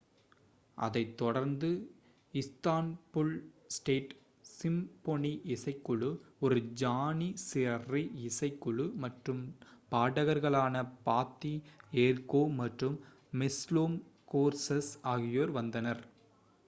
[0.77, 1.67] அதைத் தொடர்ந்து
[2.33, 3.33] Istanbul
[3.67, 4.13] state
[4.51, 6.09] symphony இசைக்குழு
[6.41, 9.43] ஒரு ஜானிசரி இசைக்குழு மற்றும்
[9.91, 11.53] பாடகர்களான பாத்தி
[12.05, 12.97] எர்கோவ் மற்றும்
[13.33, 13.97] மெஸ்லோம்
[14.33, 16.03] கோர்சஸ் ஆகியோர் வந்தனர்